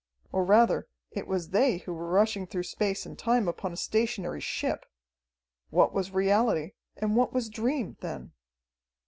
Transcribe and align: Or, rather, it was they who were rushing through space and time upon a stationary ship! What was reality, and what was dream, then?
Or, 0.31 0.43
rather, 0.43 0.87
it 1.11 1.27
was 1.27 1.49
they 1.51 1.77
who 1.77 1.93
were 1.93 2.09
rushing 2.09 2.47
through 2.47 2.63
space 2.63 3.05
and 3.05 3.15
time 3.19 3.47
upon 3.47 3.71
a 3.71 3.77
stationary 3.77 4.41
ship! 4.41 4.87
What 5.69 5.93
was 5.93 6.09
reality, 6.09 6.71
and 6.97 7.15
what 7.15 7.33
was 7.33 7.49
dream, 7.49 7.97
then? 7.99 8.31